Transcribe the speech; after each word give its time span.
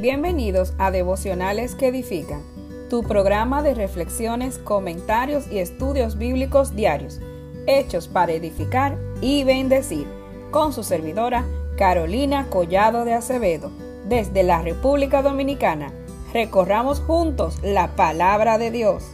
Bienvenidos 0.00 0.74
a 0.78 0.92
Devocionales 0.92 1.74
que 1.74 1.88
Edifican, 1.88 2.40
tu 2.88 3.02
programa 3.02 3.64
de 3.64 3.74
reflexiones, 3.74 4.58
comentarios 4.58 5.50
y 5.50 5.58
estudios 5.58 6.16
bíblicos 6.16 6.76
diarios, 6.76 7.20
hechos 7.66 8.06
para 8.06 8.30
edificar 8.30 8.96
y 9.20 9.42
bendecir, 9.42 10.06
con 10.52 10.72
su 10.72 10.84
servidora 10.84 11.44
Carolina 11.76 12.46
Collado 12.48 13.04
de 13.04 13.14
Acevedo, 13.14 13.72
desde 14.04 14.44
la 14.44 14.62
República 14.62 15.20
Dominicana. 15.20 15.92
Recorramos 16.32 17.00
juntos 17.00 17.58
la 17.64 17.96
palabra 17.96 18.56
de 18.56 18.70
Dios. 18.70 19.04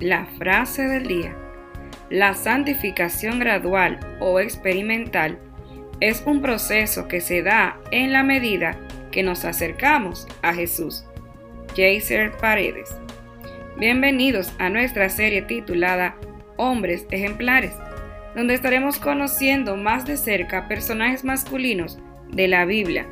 La 0.00 0.26
frase 0.38 0.88
del 0.88 1.06
día. 1.06 1.36
La 2.10 2.34
santificación 2.34 3.38
gradual 3.38 4.00
o 4.20 4.40
experimental 4.40 5.38
es 6.00 6.22
un 6.26 6.42
proceso 6.42 7.08
que 7.08 7.20
se 7.20 7.42
da 7.42 7.78
en 7.90 8.12
la 8.12 8.22
medida 8.22 8.76
que 9.10 9.22
nos 9.22 9.44
acercamos 9.44 10.28
a 10.42 10.52
Jesús. 10.52 11.04
Jaser 11.74 12.32
Paredes. 12.36 12.94
Bienvenidos 13.78 14.52
a 14.58 14.68
nuestra 14.68 15.08
serie 15.08 15.42
titulada 15.42 16.16
Hombres 16.56 17.06
Ejemplares, 17.10 17.72
donde 18.34 18.54
estaremos 18.54 18.98
conociendo 18.98 19.76
más 19.76 20.04
de 20.04 20.18
cerca 20.18 20.68
personajes 20.68 21.24
masculinos 21.24 21.98
de 22.28 22.48
la 22.48 22.66
Biblia 22.66 23.06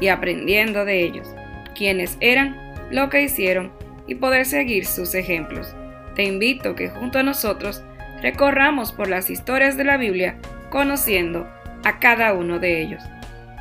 y 0.00 0.08
aprendiendo 0.08 0.84
de 0.84 1.02
ellos, 1.02 1.28
quienes 1.76 2.16
eran, 2.20 2.56
lo 2.90 3.08
que 3.10 3.22
hicieron 3.22 3.72
y 4.06 4.14
poder 4.14 4.46
seguir 4.46 4.86
sus 4.86 5.14
ejemplos. 5.14 5.74
Te 6.14 6.22
invito 6.22 6.76
que 6.76 6.88
junto 6.88 7.18
a 7.18 7.24
nosotros 7.24 7.82
recorramos 8.22 8.92
por 8.92 9.08
las 9.08 9.28
historias 9.28 9.76
de 9.76 9.84
la 9.84 9.96
Biblia 9.96 10.38
conociendo 10.70 11.48
a 11.84 11.98
cada 11.98 12.32
uno 12.32 12.58
de 12.58 12.82
ellos. 12.82 13.02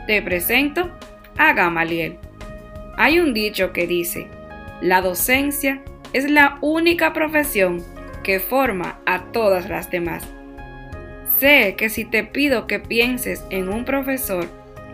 Te 0.05 0.21
presento 0.21 0.91
a 1.37 1.53
Gamaliel. 1.53 2.17
Hay 2.97 3.19
un 3.19 3.33
dicho 3.33 3.73
que 3.73 3.87
dice, 3.87 4.27
la 4.81 5.01
docencia 5.01 5.81
es 6.13 6.29
la 6.29 6.57
única 6.61 7.13
profesión 7.13 7.83
que 8.23 8.39
forma 8.39 8.99
a 9.05 9.23
todas 9.31 9.69
las 9.69 9.89
demás. 9.91 10.27
Sé 11.37 11.75
que 11.77 11.89
si 11.89 12.05
te 12.05 12.23
pido 12.23 12.67
que 12.67 12.79
pienses 12.79 13.43
en 13.49 13.69
un 13.69 13.85
profesor 13.85 14.47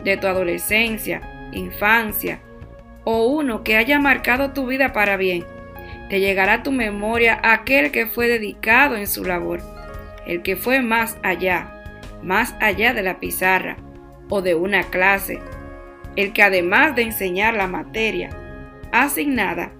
de 0.03 0.17
tu 0.17 0.27
adolescencia, 0.27 1.21
infancia 1.53 2.39
o 3.05 3.27
uno 3.27 3.63
que 3.63 3.77
haya 3.77 3.99
marcado 3.99 4.51
tu 4.51 4.65
vida 4.65 4.93
para 4.93 5.17
bien, 5.17 5.45
te 6.09 6.19
llegará 6.19 6.53
a 6.53 6.63
tu 6.63 6.71
memoria 6.71 7.39
aquel 7.43 7.91
que 7.91 8.05
fue 8.05 8.27
dedicado 8.27 8.95
en 8.97 9.07
su 9.07 9.23
labor, 9.23 9.61
el 10.27 10.41
que 10.41 10.55
fue 10.55 10.81
más 10.81 11.17
allá, 11.23 11.72
más 12.23 12.55
allá 12.59 12.93
de 12.93 13.03
la 13.03 13.19
pizarra 13.19 13.77
o 14.29 14.41
de 14.41 14.55
una 14.55 14.83
clase, 14.83 15.39
el 16.15 16.33
que 16.33 16.43
además 16.43 16.95
de 16.95 17.03
enseñar 17.03 17.55
la 17.55 17.67
materia 17.67 18.29
asignada, 18.91 19.71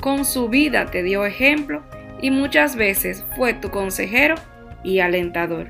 con 0.00 0.24
su 0.24 0.48
vida 0.48 0.86
te 0.86 1.02
dio 1.02 1.26
ejemplo 1.26 1.82
y 2.22 2.30
muchas 2.30 2.76
veces 2.76 3.24
fue 3.36 3.54
tu 3.54 3.70
consejero 3.70 4.36
y 4.82 5.00
alentador. 5.00 5.68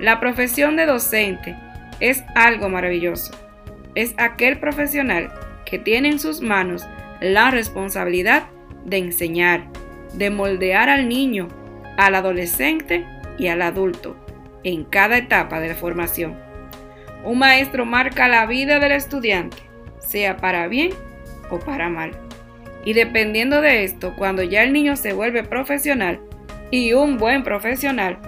La 0.00 0.20
profesión 0.20 0.76
de 0.76 0.86
docente 0.86 1.56
es 2.00 2.24
algo 2.34 2.68
maravilloso. 2.68 3.32
Es 3.94 4.14
aquel 4.16 4.58
profesional 4.58 5.32
que 5.64 5.78
tiene 5.78 6.08
en 6.08 6.18
sus 6.18 6.40
manos 6.40 6.86
la 7.20 7.50
responsabilidad 7.50 8.44
de 8.84 8.98
enseñar, 8.98 9.66
de 10.14 10.30
moldear 10.30 10.88
al 10.88 11.08
niño, 11.08 11.48
al 11.96 12.14
adolescente 12.14 13.04
y 13.38 13.48
al 13.48 13.62
adulto 13.62 14.16
en 14.64 14.84
cada 14.84 15.18
etapa 15.18 15.60
de 15.60 15.68
la 15.68 15.74
formación. 15.74 16.36
Un 17.24 17.38
maestro 17.38 17.84
marca 17.84 18.28
la 18.28 18.46
vida 18.46 18.78
del 18.78 18.92
estudiante, 18.92 19.56
sea 19.98 20.36
para 20.36 20.68
bien 20.68 20.90
o 21.50 21.58
para 21.58 21.88
mal. 21.88 22.12
Y 22.84 22.92
dependiendo 22.92 23.60
de 23.60 23.84
esto, 23.84 24.14
cuando 24.16 24.42
ya 24.42 24.62
el 24.62 24.72
niño 24.72 24.96
se 24.96 25.12
vuelve 25.12 25.42
profesional 25.42 26.20
y 26.70 26.92
un 26.92 27.18
buen 27.18 27.42
profesional, 27.42 28.18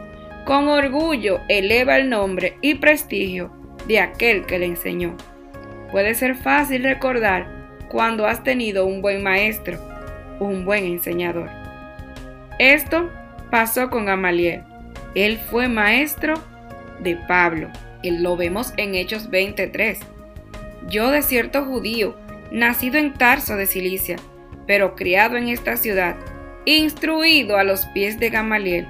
con 0.45 0.69
orgullo 0.69 1.41
eleva 1.49 1.97
el 1.97 2.11
nombre 2.11 2.57
y 2.61 2.75
prestigio 2.75 3.53
de 3.87 4.01
aquel 4.01 4.47
que 4.47 4.59
le 4.59 4.67
enseñó. 4.67 5.17
Puede 5.91 6.15
ser 6.15 6.37
fácil 6.37 6.83
recordar 6.83 7.47
cuando 7.89 8.27
has 8.27 8.43
tenido 8.43 8.87
un 8.87 9.03
buen 9.03 9.23
maestro, 9.23 9.79
un 10.39 10.65
buen 10.65 10.85
enseñador. 10.85 11.51
Esto 12.59 13.11
pasó 13.51 13.91
con 13.91 14.07
Gamaliel. 14.07 14.63
Él 15.15 15.39
fue 15.39 15.69
maestro 15.69 16.35
de 17.01 17.17
Pablo. 17.17 17.69
Él 18.03 18.23
lo 18.23 18.37
vemos 18.37 18.73
en 18.77 18.95
Hechos 18.95 19.31
23. 19.31 19.99
Yo 20.89 21.11
de 21.11 21.23
cierto 21.23 21.65
judío, 21.65 22.17
nacido 22.51 22.99
en 22.99 23.13
Tarso 23.15 23.57
de 23.57 23.67
Cilicia, 23.67 24.17
pero 24.67 24.95
criado 24.95 25.37
en 25.37 25.49
esta 25.49 25.77
ciudad, 25.77 26.17
instruido 26.65 27.57
a 27.57 27.65
los 27.65 27.87
pies 27.87 28.19
de 28.19 28.31
Gamaliel, 28.31 28.87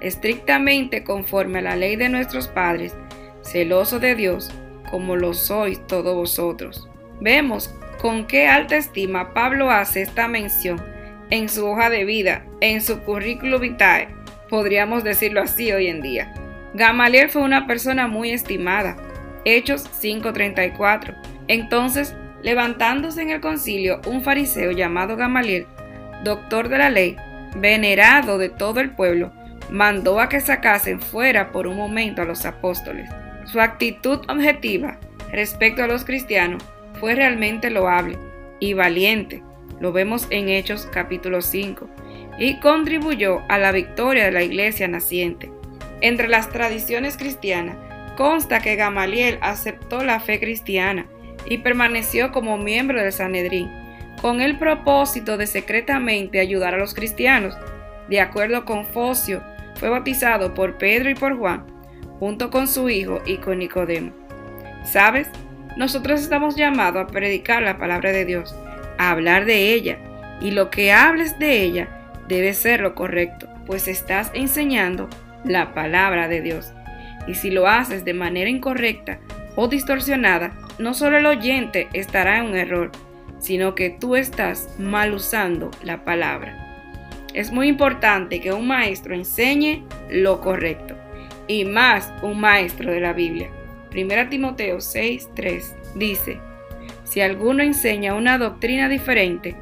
estrictamente 0.00 1.04
conforme 1.04 1.58
a 1.58 1.62
la 1.62 1.76
ley 1.76 1.96
de 1.96 2.08
nuestros 2.08 2.48
padres, 2.48 2.94
celoso 3.42 3.98
de 3.98 4.14
Dios, 4.14 4.50
como 4.90 5.16
lo 5.16 5.34
sois 5.34 5.84
todos 5.86 6.14
vosotros. 6.14 6.88
Vemos 7.20 7.74
con 8.00 8.26
qué 8.26 8.46
alta 8.46 8.76
estima 8.76 9.34
Pablo 9.34 9.70
hace 9.70 10.02
esta 10.02 10.28
mención 10.28 10.82
en 11.30 11.48
su 11.48 11.66
hoja 11.66 11.90
de 11.90 12.04
vida, 12.04 12.44
en 12.60 12.80
su 12.82 13.00
currículo 13.00 13.58
vitae, 13.58 14.08
podríamos 14.48 15.04
decirlo 15.04 15.40
así 15.40 15.72
hoy 15.72 15.88
en 15.88 16.00
día. 16.00 16.32
Gamaliel 16.74 17.28
fue 17.28 17.42
una 17.42 17.66
persona 17.66 18.06
muy 18.06 18.30
estimada. 18.30 18.96
Hechos 19.44 19.88
5:34. 20.00 21.14
Entonces, 21.48 22.14
levantándose 22.42 23.22
en 23.22 23.30
el 23.30 23.40
concilio 23.40 24.00
un 24.06 24.22
fariseo 24.22 24.72
llamado 24.72 25.16
Gamaliel, 25.16 25.66
doctor 26.24 26.68
de 26.68 26.78
la 26.78 26.90
ley, 26.90 27.16
venerado 27.56 28.38
de 28.38 28.48
todo 28.48 28.80
el 28.80 28.90
pueblo, 28.90 29.32
mandó 29.70 30.20
a 30.20 30.28
que 30.28 30.40
sacasen 30.40 31.00
fuera 31.00 31.50
por 31.52 31.66
un 31.66 31.76
momento 31.76 32.22
a 32.22 32.24
los 32.24 32.44
apóstoles. 32.44 33.08
Su 33.44 33.60
actitud 33.60 34.20
objetiva 34.28 34.98
respecto 35.32 35.82
a 35.82 35.86
los 35.86 36.04
cristianos 36.04 36.62
fue 37.00 37.14
realmente 37.14 37.70
loable 37.70 38.18
y 38.60 38.74
valiente. 38.74 39.42
Lo 39.80 39.92
vemos 39.92 40.26
en 40.30 40.48
Hechos 40.48 40.88
capítulo 40.92 41.42
5 41.42 41.88
y 42.38 42.58
contribuyó 42.60 43.42
a 43.48 43.58
la 43.58 43.72
victoria 43.72 44.24
de 44.24 44.32
la 44.32 44.42
iglesia 44.42 44.88
naciente. 44.88 45.50
Entre 46.00 46.28
las 46.28 46.50
tradiciones 46.50 47.16
cristianas 47.16 47.76
consta 48.16 48.60
que 48.60 48.76
Gamaliel 48.76 49.38
aceptó 49.40 50.04
la 50.04 50.20
fe 50.20 50.38
cristiana 50.38 51.06
y 51.46 51.58
permaneció 51.58 52.32
como 52.32 52.58
miembro 52.58 53.00
del 53.00 53.12
Sanedrín, 53.12 53.70
con 54.20 54.40
el 54.40 54.58
propósito 54.58 55.36
de 55.36 55.46
secretamente 55.46 56.40
ayudar 56.40 56.74
a 56.74 56.78
los 56.78 56.94
cristianos. 56.94 57.56
De 58.08 58.20
acuerdo 58.20 58.64
con 58.64 58.84
Focio, 58.84 59.42
fue 59.76 59.88
bautizado 59.88 60.54
por 60.54 60.78
Pedro 60.78 61.10
y 61.10 61.14
por 61.14 61.36
Juan, 61.36 61.66
junto 62.18 62.50
con 62.50 62.66
su 62.68 62.88
hijo 62.88 63.20
y 63.26 63.38
con 63.38 63.58
Nicodemo. 63.58 64.12
¿Sabes? 64.84 65.28
Nosotros 65.76 66.20
estamos 66.20 66.56
llamados 66.56 67.04
a 67.04 67.06
predicar 67.06 67.62
la 67.62 67.76
palabra 67.76 68.12
de 68.12 68.24
Dios, 68.24 68.54
a 68.98 69.10
hablar 69.10 69.44
de 69.44 69.74
ella, 69.74 69.98
y 70.40 70.50
lo 70.50 70.70
que 70.70 70.92
hables 70.92 71.38
de 71.38 71.62
ella 71.62 71.95
debe 72.28 72.54
ser 72.54 72.80
lo 72.80 72.94
correcto, 72.94 73.48
pues 73.66 73.88
estás 73.88 74.30
enseñando 74.34 75.08
la 75.44 75.74
palabra 75.74 76.28
de 76.28 76.40
Dios. 76.40 76.72
Y 77.26 77.34
si 77.34 77.50
lo 77.50 77.66
haces 77.66 78.04
de 78.04 78.14
manera 78.14 78.50
incorrecta 78.50 79.18
o 79.56 79.68
distorsionada, 79.68 80.52
no 80.78 80.94
solo 80.94 81.18
el 81.18 81.26
oyente 81.26 81.88
estará 81.92 82.38
en 82.38 82.46
un 82.46 82.56
error, 82.56 82.92
sino 83.38 83.74
que 83.74 83.90
tú 83.90 84.16
estás 84.16 84.74
mal 84.78 85.14
usando 85.14 85.70
la 85.82 86.04
palabra. 86.04 86.62
Es 87.34 87.52
muy 87.52 87.68
importante 87.68 88.40
que 88.40 88.52
un 88.52 88.66
maestro 88.66 89.14
enseñe 89.14 89.84
lo 90.10 90.40
correcto, 90.40 90.96
y 91.48 91.64
más 91.64 92.12
un 92.22 92.40
maestro 92.40 92.92
de 92.92 93.00
la 93.00 93.12
Biblia. 93.12 93.50
1 93.94 94.28
Timoteo 94.28 94.78
6:3 94.78 95.74
dice, 95.94 96.38
si 97.04 97.20
alguno 97.20 97.62
enseña 97.62 98.14
una 98.14 98.36
doctrina 98.38 98.88
diferente 98.88 99.56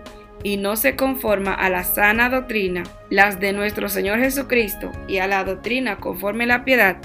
y 0.44 0.58
no 0.58 0.76
se 0.76 0.94
conforma 0.94 1.54
a 1.54 1.68
la 1.70 1.82
sana 1.82 2.28
doctrina, 2.28 2.84
las 3.10 3.40
de 3.40 3.52
nuestro 3.52 3.88
Señor 3.88 4.20
Jesucristo, 4.20 4.92
y 5.08 5.18
a 5.18 5.26
la 5.26 5.42
doctrina 5.42 5.96
conforme 5.96 6.46
la 6.46 6.64
piedad, 6.64 6.98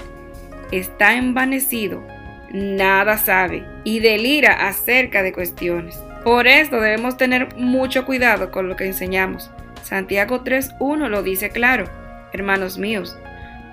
está 0.70 1.14
envanecido, 1.14 2.06
nada 2.52 3.16
sabe 3.18 3.64
y 3.82 3.98
delira 3.98 4.68
acerca 4.68 5.24
de 5.24 5.32
cuestiones. 5.32 5.98
Por 6.22 6.46
esto 6.46 6.80
debemos 6.80 7.16
tener 7.16 7.56
mucho 7.56 8.04
cuidado 8.04 8.50
con 8.50 8.68
lo 8.68 8.76
que 8.76 8.84
enseñamos. 8.84 9.50
Santiago 9.82 10.44
3.1 10.44 11.08
lo 11.08 11.22
dice 11.22 11.48
claro. 11.48 11.86
Hermanos 12.34 12.76
míos, 12.76 13.18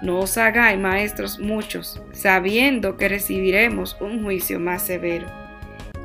no 0.01 0.19
os 0.19 0.37
hagáis 0.37 0.79
maestros 0.79 1.39
muchos, 1.39 2.01
sabiendo 2.13 2.95
que 2.95 3.09
recibiremos 3.09 3.97
un 3.99 4.23
juicio 4.23 4.61
más 4.61 4.83
severo 4.83 5.46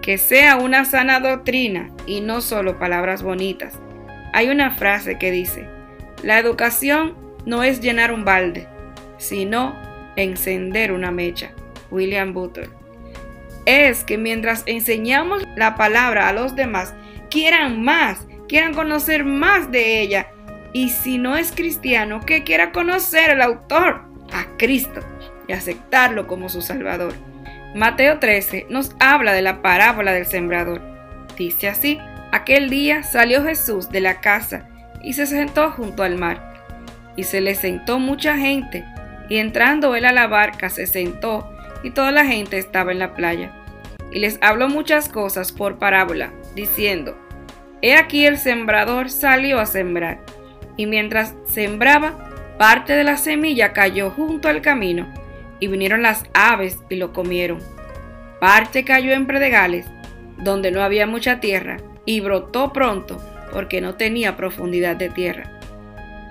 que 0.02 0.18
sea 0.18 0.56
una 0.56 0.84
sana 0.84 1.20
doctrina 1.20 1.90
y 2.06 2.20
no 2.20 2.40
solo 2.40 2.78
palabras 2.78 3.22
bonitas. 3.22 3.78
Hay 4.34 4.48
una 4.48 4.72
frase 4.72 5.16
que 5.16 5.30
dice, 5.30 5.68
la 6.22 6.38
educación 6.38 7.14
no 7.46 7.62
es 7.62 7.80
llenar 7.80 8.12
un 8.12 8.24
balde, 8.24 8.66
sino 9.18 9.74
encender 10.16 10.92
una 10.92 11.10
mecha. 11.10 11.52
William 11.90 12.32
Butler. 12.32 12.70
es 13.64 14.02
que 14.02 14.18
mientras 14.18 14.64
enseñamos 14.66 15.44
la 15.56 15.76
palabra 15.76 16.28
a 16.28 16.32
los 16.32 16.56
demás, 16.56 16.94
quieran 17.30 17.82
más, 17.82 18.26
quieran 18.48 18.74
conocer 18.74 19.24
más 19.24 19.70
de 19.70 20.00
ella. 20.00 20.28
Y 20.72 20.88
si 20.88 21.18
no 21.18 21.36
es 21.36 21.52
cristiano, 21.52 22.20
que 22.20 22.42
quiera 22.42 22.72
conocer 22.72 23.30
al 23.30 23.42
autor, 23.42 24.02
a 24.32 24.56
Cristo, 24.56 25.00
y 25.46 25.52
aceptarlo 25.52 26.26
como 26.26 26.48
su 26.48 26.62
Salvador. 26.62 27.12
Mateo 27.74 28.18
13 28.18 28.66
nos 28.68 28.94
habla 29.00 29.32
de 29.32 29.40
la 29.40 29.62
parábola 29.62 30.12
del 30.12 30.26
sembrador. 30.26 30.82
Dice 31.38 31.68
así, 31.68 31.98
aquel 32.30 32.68
día 32.68 33.02
salió 33.02 33.42
Jesús 33.42 33.88
de 33.88 34.02
la 34.02 34.20
casa 34.20 34.68
y 35.02 35.14
se 35.14 35.26
sentó 35.26 35.70
junto 35.70 36.02
al 36.02 36.18
mar. 36.18 36.52
Y 37.16 37.24
se 37.24 37.40
le 37.40 37.54
sentó 37.54 37.98
mucha 37.98 38.36
gente, 38.36 38.84
y 39.30 39.38
entrando 39.38 39.94
él 39.94 40.04
a 40.04 40.12
la 40.12 40.26
barca 40.26 40.68
se 40.68 40.86
sentó, 40.86 41.50
y 41.82 41.90
toda 41.90 42.10
la 42.10 42.26
gente 42.26 42.58
estaba 42.58 42.92
en 42.92 42.98
la 42.98 43.14
playa. 43.14 43.52
Y 44.12 44.18
les 44.18 44.38
habló 44.42 44.68
muchas 44.68 45.08
cosas 45.08 45.50
por 45.50 45.78
parábola, 45.78 46.30
diciendo, 46.54 47.16
He 47.80 47.96
aquí 47.96 48.26
el 48.26 48.38
sembrador 48.38 49.10
salió 49.10 49.58
a 49.58 49.66
sembrar, 49.66 50.20
y 50.76 50.86
mientras 50.86 51.34
sembraba, 51.48 52.30
parte 52.58 52.92
de 52.92 53.04
la 53.04 53.16
semilla 53.16 53.72
cayó 53.72 54.10
junto 54.10 54.48
al 54.48 54.62
camino, 54.62 55.06
y 55.62 55.68
vinieron 55.68 56.02
las 56.02 56.24
aves 56.34 56.78
y 56.90 56.96
lo 56.96 57.12
comieron. 57.12 57.60
Parte 58.40 58.82
cayó 58.82 59.12
en 59.12 59.28
predegales, 59.28 59.86
donde 60.38 60.72
no 60.72 60.82
había 60.82 61.06
mucha 61.06 61.38
tierra, 61.38 61.76
y 62.04 62.18
brotó 62.18 62.72
pronto, 62.72 63.22
porque 63.52 63.80
no 63.80 63.94
tenía 63.94 64.36
profundidad 64.36 64.96
de 64.96 65.08
tierra. 65.08 65.60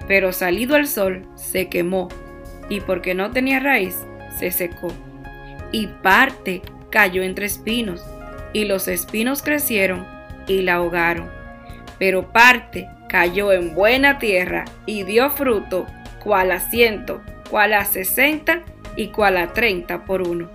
Pero 0.08 0.34
salido 0.34 0.76
el 0.76 0.88
sol, 0.88 1.26
se 1.36 1.70
quemó, 1.70 2.10
y 2.68 2.82
porque 2.82 3.14
no 3.14 3.32
tenía 3.32 3.62
raíz, 3.62 3.96
se 4.38 4.52
secó. 4.52 4.92
Y 5.72 5.88
parte 5.88 6.62
cayó 6.90 7.24
entre 7.24 7.46
espinos, 7.46 8.04
y 8.52 8.66
los 8.66 8.90
espinos 8.90 9.42
crecieron 9.42 10.06
y 10.48 10.64
la 10.64 10.74
ahogaron 10.74 11.42
pero 12.02 12.32
parte 12.32 12.90
cayó 13.08 13.52
en 13.52 13.76
buena 13.76 14.18
tierra 14.18 14.66
y 14.88 15.04
dio 15.04 15.30
fruto, 15.30 15.86
cual 16.24 16.52
a 16.52 16.60
ciento, 16.60 17.22
cual 17.48 17.74
a 17.74 17.86
sesenta 17.86 18.64
y 18.96 19.08
cual 19.08 19.38
a 19.38 19.54
treinta 19.54 20.06
por 20.06 20.22
uno. 20.22 20.50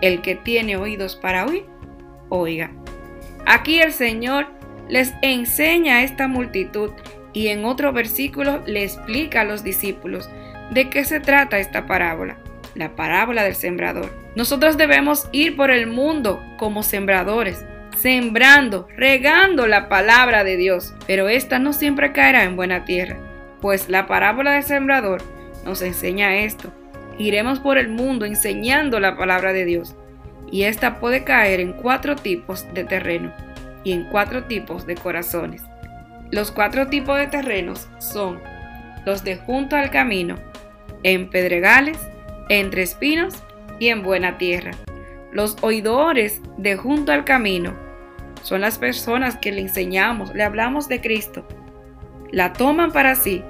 El 0.00 0.22
que 0.22 0.34
tiene 0.34 0.76
oídos 0.76 1.16
para 1.16 1.46
oír, 1.46 1.64
oiga. 2.28 2.70
Aquí 3.46 3.80
el 3.80 3.92
Señor 3.92 4.46
les 4.88 5.14
enseña 5.22 5.96
a 5.96 6.02
esta 6.02 6.28
multitud 6.28 6.90
y 7.32 7.48
en 7.48 7.64
otro 7.64 7.92
versículo 7.92 8.62
le 8.66 8.84
explica 8.84 9.42
a 9.42 9.44
los 9.44 9.62
discípulos 9.62 10.28
de 10.70 10.88
qué 10.90 11.04
se 11.04 11.20
trata 11.20 11.58
esta 11.58 11.86
parábola, 11.86 12.38
la 12.74 12.96
parábola 12.96 13.44
del 13.44 13.54
sembrador. 13.54 14.10
Nosotros 14.36 14.76
debemos 14.76 15.28
ir 15.32 15.56
por 15.56 15.70
el 15.70 15.86
mundo 15.86 16.42
como 16.56 16.82
sembradores, 16.82 17.64
sembrando, 17.96 18.88
regando 18.96 19.66
la 19.66 19.88
palabra 19.88 20.44
de 20.44 20.56
Dios, 20.56 20.94
pero 21.06 21.28
esta 21.28 21.58
no 21.58 21.72
siempre 21.72 22.12
caerá 22.12 22.44
en 22.44 22.56
buena 22.56 22.84
tierra, 22.84 23.18
pues 23.60 23.88
la 23.88 24.06
parábola 24.06 24.52
del 24.52 24.62
sembrador 24.62 25.22
nos 25.64 25.82
enseña 25.82 26.38
esto. 26.38 26.72
Iremos 27.20 27.60
por 27.60 27.76
el 27.76 27.90
mundo 27.90 28.24
enseñando 28.24 28.98
la 28.98 29.14
palabra 29.14 29.52
de 29.52 29.66
Dios, 29.66 29.94
y 30.50 30.62
esta 30.62 30.98
puede 31.00 31.22
caer 31.22 31.60
en 31.60 31.74
cuatro 31.74 32.16
tipos 32.16 32.66
de 32.72 32.84
terreno 32.84 33.30
y 33.84 33.92
en 33.92 34.04
cuatro 34.04 34.44
tipos 34.44 34.86
de 34.86 34.94
corazones. 34.94 35.62
Los 36.30 36.50
cuatro 36.50 36.86
tipos 36.86 37.18
de 37.18 37.26
terrenos 37.26 37.90
son 37.98 38.40
los 39.04 39.22
de 39.22 39.36
junto 39.36 39.76
al 39.76 39.90
camino, 39.90 40.36
en 41.02 41.28
pedregales, 41.28 41.98
entre 42.48 42.80
espinos 42.80 43.34
y 43.78 43.88
en 43.88 44.02
buena 44.02 44.38
tierra. 44.38 44.70
Los 45.30 45.58
oidores 45.60 46.40
de 46.56 46.76
junto 46.76 47.12
al 47.12 47.26
camino 47.26 47.74
son 48.42 48.62
las 48.62 48.78
personas 48.78 49.36
que 49.36 49.52
le 49.52 49.60
enseñamos, 49.60 50.34
le 50.34 50.42
hablamos 50.42 50.88
de 50.88 51.02
Cristo. 51.02 51.46
La 52.32 52.54
toman 52.54 52.92
para 52.92 53.14
sí, 53.14 53.44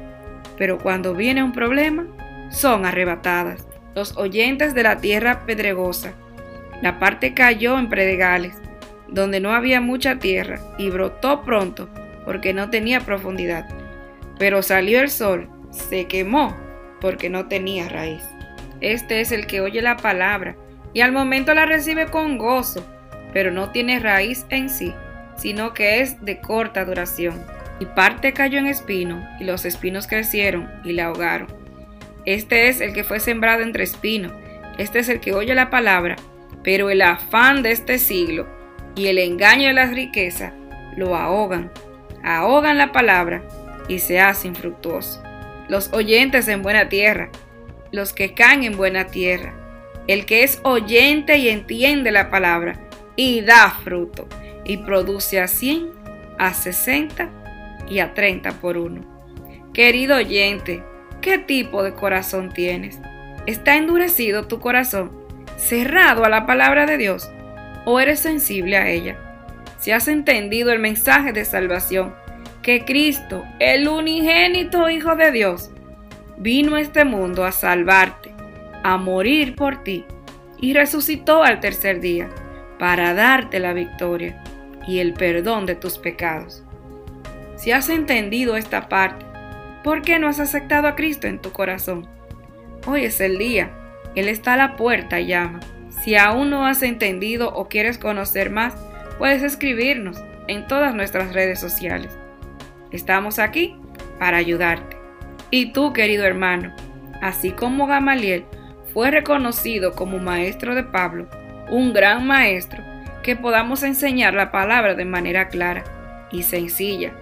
pero 0.59 0.79
cuando 0.79 1.15
viene 1.15 1.45
un 1.45 1.53
problema, 1.53 2.09
son 2.51 2.85
arrebatadas. 2.85 3.67
Los 3.95 4.17
oyentes 4.17 4.75
de 4.75 4.83
la 4.83 4.99
tierra 4.99 5.47
pedregosa. 5.47 6.13
La 6.83 6.99
parte 6.99 7.35
cayó 7.35 7.79
en 7.79 7.89
predegales, 7.89 8.55
donde 9.09 9.41
no 9.41 9.53
había 9.53 9.81
mucha 9.81 10.19
tierra, 10.19 10.61
y 10.79 10.91
brotó 10.91 11.43
pronto, 11.43 11.89
porque 12.25 12.55
no 12.55 12.71
tenía 12.71 13.01
profundidad. 13.01 13.69
Pero 14.39 14.63
salió 14.63 15.01
el 15.01 15.11
sol, 15.11 15.49
se 15.71 16.07
quemó, 16.07 16.57
porque 17.01 17.29
no 17.31 17.47
tenía 17.49 17.89
raíz. 17.89 18.23
Este 18.81 19.21
es 19.21 19.33
el 19.33 19.47
que 19.47 19.61
oye 19.61 19.83
la 19.83 19.97
palabra 19.97 20.57
y 20.93 21.03
al 21.03 21.13
momento 21.13 21.55
la 21.55 21.67
recibe 21.67 22.07
con 22.07 22.39
gozo, 22.39 22.85
pero 23.33 23.51
no 23.51 23.71
tiene 23.71 23.99
raíz 23.99 24.47
en 24.49 24.71
sí, 24.71 24.95
sino 25.37 25.73
que 25.73 26.01
es 26.01 26.25
de 26.25 26.41
corta 26.41 26.85
duración. 26.85 27.41
Y 27.79 27.87
parte 27.87 28.33
cayó 28.33 28.59
en 28.59 28.67
espino, 28.67 29.27
y 29.39 29.45
los 29.45 29.65
espinos 29.65 30.07
crecieron 30.07 30.69
y 30.85 30.93
la 30.93 31.07
ahogaron. 31.07 31.60
Este 32.25 32.69
es 32.69 32.81
el 32.81 32.93
que 32.93 33.05
fue 33.05 33.21
sembrado 33.21 33.63
entre 33.63 33.85
espinos, 33.85 34.33
este 34.79 34.99
es 34.99 35.09
el 35.09 35.21
que 35.21 35.33
oye 35.33 35.55
la 35.55 35.71
palabra, 35.71 36.17
pero 36.63 36.91
el 36.91 37.03
afán 37.03 37.63
de 37.63 37.73
este 37.73 37.99
siglo 37.99 38.47
y 38.97 39.07
el 39.07 39.19
engaño 39.19 39.69
de 39.69 39.75
las 39.75 39.91
riquezas 39.91 40.53
lo 40.97 41.17
ahogan, 41.17 41.71
ahogan 42.23 42.79
la 42.79 42.93
palabra 42.93 43.43
y 43.89 43.99
se 43.99 44.21
hacen 44.21 44.53
infructuoso. 44.53 45.23
Los 45.69 45.93
oyentes 45.93 46.49
en 46.49 46.63
buena 46.63 46.89
tierra, 46.89 47.31
los 47.93 48.13
que 48.13 48.35
caen 48.35 48.65
en 48.65 48.77
buena 48.77 49.07
tierra, 49.07 49.55
el 50.07 50.27
que 50.27 50.43
es 50.43 50.61
oyente 50.65 51.39
y 51.39 51.49
entiende 51.49 52.11
la 52.11 52.31
palabra 52.31 52.81
y 53.17 53.43
da 53.43 53.71
fruto 53.85 54.27
y 54.65 54.79
produce 54.79 55.41
a 55.41 55.49
100, 55.49 55.91
a 56.39 56.55
60 56.55 57.29
y 57.89 58.01
a 58.01 58.15
30 58.15 58.53
por 58.61 58.77
uno. 58.77 59.05
Querido 59.73 60.17
oyente, 60.17 60.83
¿qué 61.21 61.39
tipo 61.39 61.83
de 61.83 61.93
corazón 61.93 62.51
tienes? 62.53 62.99
¿Está 63.47 63.77
endurecido 63.77 64.47
tu 64.47 64.61
corazón, 64.61 65.13
cerrado 65.57 66.25
a 66.25 66.29
la 66.29 66.47
palabra 66.47 66.87
de 66.87 66.97
Dios 66.97 67.31
o 67.85 68.01
eres 68.01 68.21
sensible 68.21 68.77
a 68.77 68.89
ella? 68.89 69.19
Si 69.79 69.91
has 69.91 70.09
entendido 70.09 70.73
el 70.73 70.79
mensaje 70.79 71.33
de 71.33 71.45
salvación, 71.45 72.15
que 72.63 72.85
Cristo, 72.85 73.45
el 73.59 73.89
unigénito 73.89 74.91
Hijo 74.91 75.17
de 75.17 75.33
Dios, 75.33 75.71
vino 76.37 76.77
a 76.77 76.81
este 76.81 77.05
mundo 77.05 77.45
a 77.45 77.53
salvarte, 77.53 78.33
a 78.83 78.97
morir 78.97 79.57
por 79.57 79.83
ti 79.83 80.05
y 80.59 80.75
resucitó 80.75 81.43
al 81.43 81.61
tercer 81.61 82.01
día 82.01 82.29
para 82.79 83.15
darte 83.15 83.61
la 83.61 83.73
victoria 83.73 84.43
y 84.87 84.99
el 84.99 85.15
perdón 85.15 85.67
de 85.67 85.75
tus 85.75 85.99
pecados. 85.99 86.63
Si 87.57 87.73
has 87.73 87.91
entendido 87.91 88.57
esta 88.57 88.89
parte, 88.89 89.30
¿por 89.83 90.03
qué 90.03 90.19
no 90.19 90.29
has 90.29 90.41
aceptado 90.41 90.89
a 90.89 90.97
Cristo 90.97 91.27
en 91.27 91.39
tu 91.39 91.53
corazón? 91.53 92.07
Hoy 92.87 93.05
es 93.05 93.21
el 93.21 93.39
día, 93.39 93.71
Él 94.15 94.29
está 94.29 94.55
a 94.55 94.57
la 94.57 94.77
puerta 94.77 95.21
y 95.21 95.27
llama. 95.27 95.61
Si 96.03 96.17
aún 96.17 96.51
no 96.51 96.67
has 96.67 96.83
entendido 96.83 97.53
o 97.53 97.69
quieres 97.69 97.99
conocer 97.99 98.51
más, 98.51 98.75
puedes 99.19 99.43
escribirnos 99.43 100.23
en 100.49 100.67
todas 100.67 100.95
nuestras 100.95 101.33
redes 101.33 101.61
sociales. 101.61 102.17
Estamos 102.91 103.39
aquí 103.39 103.77
para 104.19 104.39
ayudarte. 104.39 104.97
Y 105.51 105.73
tú, 105.73 105.93
querido 105.93 106.25
hermano, 106.25 106.75
así 107.21 107.51
como 107.51 107.87
Gamaliel, 107.87 108.45
fue 108.93 109.11
reconocido 109.11 109.93
como 109.93 110.19
maestro 110.19 110.75
de 110.75 110.83
Pablo, 110.83 111.29
un 111.69 111.93
gran 111.93 112.27
maestro, 112.27 112.83
que 113.23 113.37
podamos 113.37 113.83
enseñar 113.83 114.35
la 114.35 114.51
palabra 114.51 114.95
de 114.95 115.05
manera 115.05 115.49
clara 115.49 115.85
y 116.33 116.43
sencilla. 116.43 117.13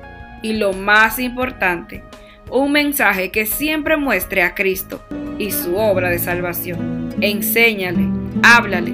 Y 0.42 0.54
lo 0.54 0.72
más 0.72 1.18
importante, 1.18 2.04
un 2.50 2.72
mensaje 2.72 3.30
que 3.30 3.46
siempre 3.46 3.96
muestre 3.96 4.42
a 4.42 4.54
Cristo 4.54 5.02
y 5.38 5.50
su 5.50 5.76
obra 5.76 6.10
de 6.10 6.18
salvación. 6.18 7.14
Enséñale, 7.20 8.08
háblale, 8.42 8.92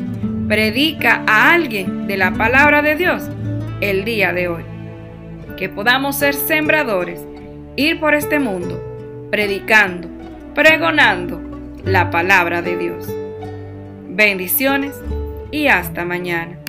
predica 0.49 1.23
a 1.27 1.53
alguien 1.53 2.07
de 2.07 2.17
la 2.17 2.33
palabra 2.33 2.83
de 2.83 2.97
Dios 2.97 3.25
el 3.81 4.05
día 4.05 4.33
de 4.33 4.49
hoy. 4.49 4.65
Que 5.57 5.69
podamos 5.69 6.17
ser 6.17 6.35
sembradores, 6.35 7.21
ir 7.77 8.01
por 8.01 8.15
este 8.15 8.39
mundo, 8.39 9.29
predicando, 9.31 10.09
pregonando 10.55 11.41
la 11.85 12.11
palabra 12.11 12.63
de 12.63 12.77
Dios. 12.77 13.09
Bendiciones 14.09 14.95
y 15.51 15.69
hasta 15.69 16.05
mañana. 16.05 16.64